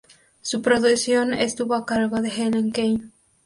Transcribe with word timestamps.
Su 0.41 0.63
producción 0.63 1.31
estuvo 1.31 1.75
a 1.75 1.85
cargo 1.85 2.21
de 2.23 2.29
Helen 2.29 2.71
Keane. 2.71 3.11